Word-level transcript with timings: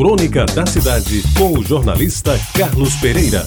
Crônica 0.00 0.46
da 0.46 0.64
Cidade, 0.64 1.22
com 1.36 1.58
o 1.58 1.62
jornalista 1.62 2.32
Carlos 2.56 2.94
Pereira. 2.96 3.44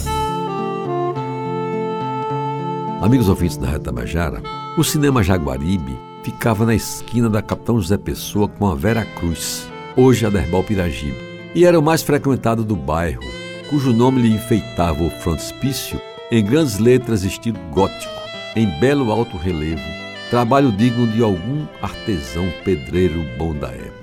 Amigos 3.01 3.27
ouvintes 3.27 3.57
da 3.57 3.65
Reta 3.65 3.91
Bajara, 3.91 4.39
o 4.77 4.83
cinema 4.83 5.23
Jaguaribe 5.23 5.97
ficava 6.21 6.63
na 6.63 6.75
esquina 6.75 7.27
da 7.27 7.41
Capitão 7.41 7.81
José 7.81 7.97
Pessoa 7.97 8.47
com 8.47 8.67
a 8.67 8.75
Vera 8.75 9.03
Cruz, 9.03 9.67
hoje 9.97 10.27
a 10.27 10.29
Derbal 10.29 10.63
Piragibe, 10.63 11.17
e 11.55 11.65
era 11.65 11.79
o 11.79 11.81
mais 11.81 12.03
frequentado 12.03 12.63
do 12.63 12.75
bairro, 12.75 13.23
cujo 13.71 13.91
nome 13.91 14.21
lhe 14.21 14.35
enfeitava 14.35 15.01
o 15.01 15.09
frontispício 15.09 15.99
em 16.31 16.45
grandes 16.45 16.77
letras 16.77 17.23
estilo 17.23 17.57
gótico, 17.71 18.13
em 18.55 18.67
belo 18.79 19.11
alto 19.11 19.37
relevo, 19.37 19.81
trabalho 20.29 20.71
digno 20.71 21.07
de 21.07 21.23
algum 21.23 21.65
artesão 21.81 22.47
pedreiro 22.63 23.25
bom 23.39 23.55
da 23.55 23.69
época. 23.69 24.02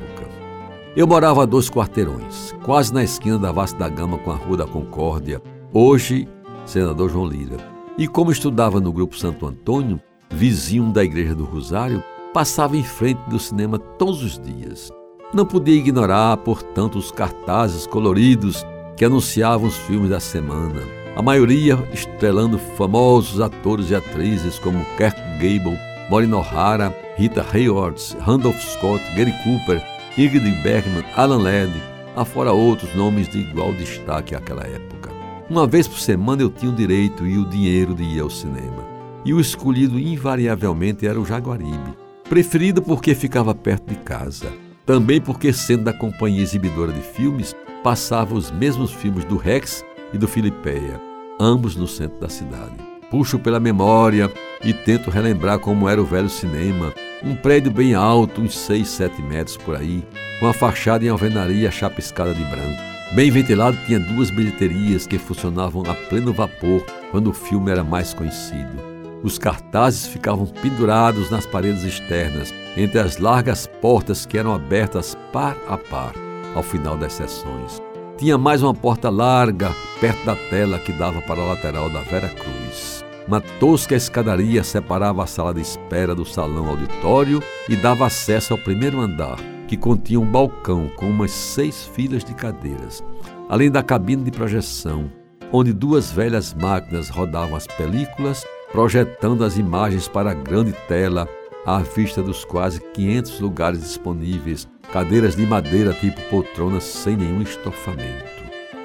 Eu 0.97 1.07
morava 1.07 1.45
a 1.45 1.47
dois 1.47 1.71
quarteirões, 1.71 2.53
quase 2.65 2.93
na 2.93 3.05
esquina 3.05 3.39
da 3.39 3.53
Vasta 3.53 3.79
da 3.79 3.89
Gama 3.89 4.19
com 4.19 4.33
a 4.33 4.35
Rua 4.35 4.57
da 4.57 4.67
Concórdia, 4.67 5.41
hoje 5.73 6.27
senador 6.67 7.09
João 7.09 7.27
Lira. 7.27 7.59
E 7.97 8.09
como 8.09 8.33
estudava 8.33 8.81
no 8.81 8.93
Grupo 8.93 9.17
Santo 9.17 9.47
Antônio, 9.47 10.01
vizinho 10.29 10.93
da 10.93 11.05
Igreja 11.05 11.33
do 11.33 11.45
Rosário, 11.45 12.03
passava 12.35 12.77
em 12.77 12.83
frente 12.83 13.21
do 13.29 13.39
cinema 13.39 13.79
todos 13.79 14.21
os 14.21 14.37
dias. 14.41 14.91
Não 15.33 15.47
podia 15.47 15.77
ignorar, 15.77 16.37
portanto, 16.39 16.99
os 16.99 17.13
cartazes 17.13 17.87
coloridos 17.87 18.67
que 18.97 19.05
anunciavam 19.05 19.69
os 19.69 19.77
filmes 19.77 20.11
da 20.11 20.19
semana. 20.19 20.83
A 21.15 21.23
maioria 21.23 21.79
estrelando 21.93 22.59
famosos 22.77 23.41
atores 23.41 23.91
e 23.91 23.95
atrizes 23.95 24.59
como 24.59 24.85
Kirk 24.97 25.17
Gable, 25.39 25.79
Maureen 26.11 26.35
O'Hara, 26.35 26.93
Rita 27.17 27.47
Hayworth, 27.53 28.17
Randolph 28.19 28.59
Scott, 28.59 29.05
Gary 29.15 29.33
Cooper, 29.45 29.81
Ingrid 30.19 30.63
Bergman, 30.63 31.05
Alan 31.15 31.39
Ladd, 31.39 31.73
afora 32.17 32.53
outros 32.53 32.93
nomes 32.95 33.29
de 33.29 33.39
igual 33.39 33.73
destaque 33.73 34.35
àquela 34.35 34.65
época. 34.65 35.11
Uma 35.49 35.67
vez 35.67 35.87
por 35.87 35.99
semana 35.99 36.43
eu 36.43 36.51
tinha 36.51 36.71
o 36.71 36.75
direito 36.75 37.27
e 37.27 37.39
o 37.39 37.45
dinheiro 37.45 37.95
de 37.95 38.03
ir 38.03 38.21
ao 38.21 38.29
cinema. 38.29 38.85
E 39.25 39.33
o 39.33 39.41
escolhido 39.41 39.99
invariavelmente 39.99 41.07
era 41.07 41.21
o 41.21 41.25
Jaguaribe, 41.25 41.97
preferido 42.29 42.83
porque 42.83 43.15
ficava 43.15 43.55
perto 43.55 43.89
de 43.89 43.97
casa. 43.97 44.53
Também 44.85 45.21
porque, 45.21 45.53
sendo 45.53 45.85
da 45.85 45.93
companhia 45.93 46.43
exibidora 46.43 46.93
de 46.93 47.01
filmes, 47.01 47.55
passava 47.83 48.35
os 48.35 48.51
mesmos 48.51 48.93
filmes 48.93 49.25
do 49.25 49.37
Rex 49.37 49.85
e 50.13 50.19
do 50.19 50.27
Filipeia, 50.27 51.01
ambos 51.39 51.77
no 51.77 51.87
centro 51.87 52.19
da 52.19 52.29
cidade. 52.29 52.75
Puxo 53.11 53.39
pela 53.39 53.61
memória 53.61 54.31
e 54.65 54.73
tento 54.73 55.11
relembrar 55.11 55.59
como 55.59 55.89
era 55.89 56.01
o 56.01 56.05
velho 56.05 56.29
cinema, 56.29 56.93
um 57.23 57.35
prédio 57.35 57.71
bem 57.71 57.95
alto, 57.95 58.41
uns 58.41 58.57
6, 58.57 58.89
7 58.89 59.23
metros 59.23 59.57
por 59.57 59.77
aí, 59.77 60.03
com 60.39 60.47
a 60.47 60.53
fachada 60.53 61.05
em 61.05 61.09
alvenaria 61.09 61.71
chapiscada 61.71 62.35
de 62.35 62.45
branco. 62.45 62.83
Bem 63.13 63.31
ventilado, 63.31 63.77
tinha 63.87 63.99
duas 63.99 64.31
bilheterias 64.31 65.07
que 65.07 65.19
funcionavam 65.19 65.83
a 65.83 65.95
pleno 65.95 66.33
vapor 66.33 66.85
quando 67.11 67.31
o 67.31 67.35
filme 67.35 67.71
era 67.71 67.83
mais 67.83 68.15
conhecido. 68.15 68.91
Os 69.23 69.39
cartazes 69.39 70.07
ficavam 70.07 70.47
pendurados 70.47 71.31
nas 71.31 71.45
paredes 71.45 71.83
externas, 71.83 72.55
entre 72.77 72.99
as 72.99 73.19
largas 73.19 73.67
portas 73.67 74.25
que 74.25 74.39
eram 74.39 74.55
abertas 74.55 75.17
par 75.33 75.57
a 75.69 75.77
par 75.77 76.15
ao 76.55 76.63
final 76.63 76.97
das 76.97 77.13
sessões. 77.13 77.83
Tinha 78.17 78.39
mais 78.39 78.63
uma 78.63 78.75
porta 78.75 79.11
larga 79.11 79.75
perto 80.01 80.25
da 80.25 80.37
tela 80.37 80.79
que 80.79 80.93
dava 80.93 81.21
para 81.23 81.41
a 81.41 81.47
lateral 81.47 81.91
da 81.91 82.01
Vera 82.01 82.29
Cruz. 82.29 83.00
Uma 83.31 83.41
tosca 83.41 83.95
escadaria 83.95 84.65
separava 84.65 85.23
a 85.23 85.27
sala 85.27 85.55
de 85.55 85.61
espera 85.61 86.17
do 86.17 86.25
salão 86.25 86.67
auditório 86.67 87.41
e 87.69 87.77
dava 87.77 88.05
acesso 88.05 88.53
ao 88.53 88.59
primeiro 88.59 88.99
andar, 88.99 89.37
que 89.69 89.77
continha 89.77 90.19
um 90.19 90.27
balcão 90.27 90.91
com 90.97 91.09
umas 91.09 91.31
seis 91.31 91.89
filas 91.95 92.25
de 92.25 92.35
cadeiras, 92.35 93.05
além 93.49 93.71
da 93.71 93.85
cabine 93.85 94.25
de 94.25 94.33
projeção, 94.33 95.13
onde 95.53 95.73
duas 95.73 96.11
velhas 96.11 96.53
máquinas 96.53 97.09
rodavam 97.09 97.55
as 97.55 97.69
películas 97.69 98.45
projetando 98.73 99.45
as 99.45 99.57
imagens 99.57 100.09
para 100.09 100.33
a 100.33 100.35
grande 100.35 100.73
tela 100.89 101.29
à 101.65 101.79
vista 101.79 102.21
dos 102.21 102.45
quase 102.45 102.81
500 102.81 103.39
lugares 103.39 103.81
disponíveis, 103.81 104.69
cadeiras 104.93 105.37
de 105.37 105.47
madeira 105.47 105.93
tipo 105.93 106.21
poltronas 106.23 106.83
sem 106.83 107.17
nenhum 107.17 107.43
estofamento. 107.43 108.30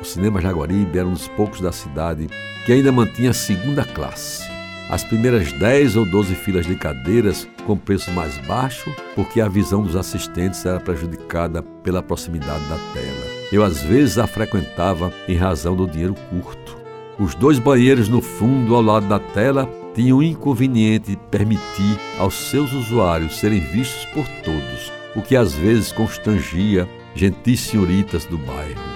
O 0.02 0.06
cinema 0.06 0.42
Jaguaribe 0.42 0.98
era 0.98 1.08
um 1.08 1.14
dos 1.14 1.28
poucos 1.30 1.62
da 1.62 1.72
cidade 1.72 2.28
que 2.66 2.74
ainda 2.74 2.92
mantinha 2.92 3.32
a 3.32 3.34
segunda 3.34 3.84
classe. 3.84 4.44
As 4.90 5.04
primeiras 5.04 5.52
10 5.52 5.96
ou 5.96 6.06
12 6.06 6.36
filas 6.36 6.66
de 6.66 6.76
cadeiras 6.76 7.48
com 7.66 7.76
preço 7.76 8.12
mais 8.12 8.38
baixo, 8.40 8.94
porque 9.16 9.42
a 9.42 9.48
visão 9.48 9.82
dos 9.82 9.96
assistentes 9.96 10.64
era 10.66 10.80
prejudicada 10.80 11.64
pela 11.84 12.04
proximidade 12.04 12.64
da 12.66 12.78
tela. 12.94 13.26
Eu 13.52 13.64
às 13.64 13.82
vezes 13.82 14.18
a 14.18 14.28
frequentava 14.28 15.12
em 15.28 15.36
razão 15.36 15.76
do 15.76 15.88
dinheiro 15.88 16.16
curto. 16.30 16.78
Os 17.18 17.34
dois 17.34 17.58
banheiros 17.58 18.10
no 18.10 18.22
fundo 18.22 18.76
ao 18.76 18.82
lado 18.82 19.08
da 19.08 19.20
tela 19.20 19.70
tinham 19.96 20.18
o 20.18 20.24
inconveniente 20.24 21.12
de 21.12 21.18
permitir 21.32 21.98
aos 22.20 22.34
seus 22.34 22.74
usuários 22.74 23.40
serem 23.40 23.62
vistos 23.62 24.06
por 24.14 24.28
todos, 24.44 24.92
o 25.16 25.22
que 25.22 25.36
às 25.36 25.54
vezes 25.54 25.92
constrangia 25.92 26.88
gentis 27.16 27.62
senhoritas 27.62 28.26
do 28.26 28.38
bairro. 28.38 28.95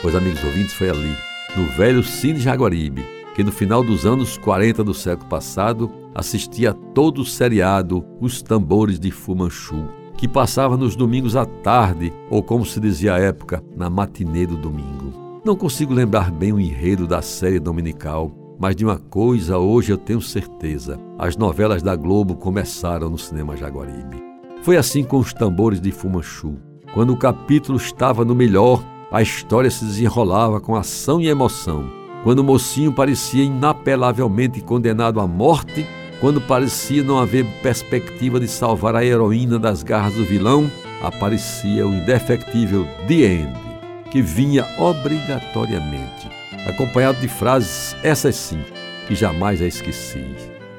Pois, 0.00 0.14
amigos 0.14 0.44
ouvintes, 0.44 0.74
foi 0.74 0.90
ali, 0.90 1.16
no 1.56 1.66
velho 1.66 2.04
Cine 2.04 2.38
Jaguaribe, 2.38 3.04
que 3.34 3.42
no 3.42 3.50
final 3.50 3.82
dos 3.82 4.06
anos 4.06 4.38
40 4.38 4.84
do 4.84 4.94
século 4.94 5.28
passado 5.28 5.90
assistia 6.14 6.70
a 6.70 6.74
todo 6.74 7.22
o 7.22 7.24
seriado 7.24 8.04
Os 8.20 8.40
Tambores 8.40 9.00
de 9.00 9.10
Fumanchu, 9.10 9.88
que 10.16 10.28
passava 10.28 10.76
nos 10.76 10.94
domingos 10.94 11.34
à 11.34 11.44
tarde, 11.44 12.12
ou 12.30 12.44
como 12.44 12.64
se 12.64 12.78
dizia 12.78 13.14
à 13.14 13.18
época, 13.18 13.62
na 13.76 13.90
matinê 13.90 14.46
do 14.46 14.56
domingo. 14.56 15.40
Não 15.44 15.56
consigo 15.56 15.92
lembrar 15.92 16.30
bem 16.30 16.52
o 16.52 16.60
enredo 16.60 17.04
da 17.04 17.20
série 17.20 17.58
dominical, 17.58 18.30
mas 18.56 18.76
de 18.76 18.84
uma 18.84 18.98
coisa 18.98 19.58
hoje 19.58 19.92
eu 19.92 19.98
tenho 19.98 20.20
certeza: 20.20 20.98
as 21.18 21.36
novelas 21.36 21.82
da 21.82 21.96
Globo 21.96 22.36
começaram 22.36 23.10
no 23.10 23.18
cinema 23.18 23.56
Jaguaribe. 23.56 24.22
Foi 24.62 24.76
assim 24.76 25.02
com 25.02 25.18
os 25.18 25.32
tambores 25.32 25.80
de 25.80 25.90
Fumanchu. 25.90 26.56
Quando 26.94 27.12
o 27.12 27.16
capítulo 27.16 27.78
estava 27.78 28.24
no 28.24 28.34
melhor, 28.34 28.82
a 29.10 29.22
história 29.22 29.70
se 29.70 29.84
desenrolava 29.84 30.60
com 30.60 30.76
ação 30.76 31.20
e 31.20 31.28
emoção. 31.28 31.90
Quando 32.22 32.40
o 32.40 32.44
mocinho 32.44 32.92
parecia 32.92 33.44
inapelavelmente 33.44 34.60
condenado 34.60 35.20
à 35.20 35.26
morte, 35.26 35.86
quando 36.20 36.40
parecia 36.40 37.02
não 37.02 37.18
haver 37.18 37.46
perspectiva 37.62 38.40
de 38.40 38.48
salvar 38.48 38.96
a 38.96 39.04
heroína 39.04 39.58
das 39.58 39.82
garras 39.82 40.14
do 40.14 40.24
vilão, 40.24 40.70
aparecia 41.02 41.86
o 41.86 41.94
indefectível 41.94 42.86
The 43.06 43.14
End 43.14 43.68
que 44.10 44.22
vinha 44.22 44.66
obrigatoriamente, 44.78 46.28
acompanhado 46.66 47.20
de 47.20 47.28
frases, 47.28 47.96
essas 48.02 48.36
sim, 48.36 48.60
que 49.06 49.14
jamais 49.14 49.60
a 49.60 49.66
esqueci. 49.66 50.24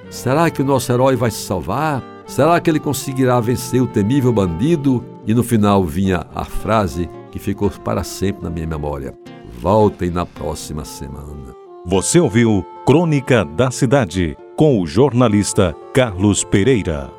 Será 0.09 0.49
que 0.49 0.61
o 0.61 0.65
nosso 0.65 0.91
herói 0.91 1.15
vai 1.15 1.29
se 1.29 1.43
salvar? 1.43 2.03
Será 2.25 2.59
que 2.59 2.69
ele 2.69 2.79
conseguirá 2.79 3.39
vencer 3.39 3.81
o 3.81 3.87
temível 3.87 4.33
bandido? 4.33 5.03
E 5.25 5.33
no 5.33 5.43
final 5.43 5.83
vinha 5.83 6.25
a 6.33 6.45
frase 6.45 7.09
que 7.31 7.39
ficou 7.39 7.69
para 7.69 8.03
sempre 8.03 8.43
na 8.43 8.49
minha 8.49 8.67
memória: 8.67 9.13
Voltem 9.59 10.09
na 10.09 10.25
próxima 10.25 10.85
semana. 10.85 11.55
Você 11.85 12.19
ouviu 12.19 12.65
Crônica 12.85 13.45
da 13.45 13.71
Cidade 13.71 14.37
com 14.55 14.81
o 14.81 14.85
jornalista 14.85 15.75
Carlos 15.93 16.43
Pereira. 16.43 17.18